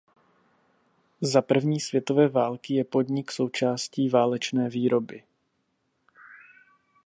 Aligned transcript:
Za 1.21 1.41
první 1.41 1.79
světové 1.79 2.27
války 2.27 2.73
je 2.73 2.83
podnik 2.83 3.31
součástí 3.31 4.09
válečné 4.09 4.69
výroby. 4.69 5.23